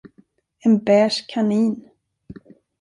[0.65, 1.67] En beige kanin.